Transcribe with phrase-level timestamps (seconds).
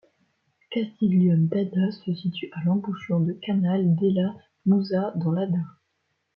[0.71, 4.33] Castiglione d’Adda se situe à l’embouchure du Canale della
[4.65, 5.59] Muzza dans l’Adda.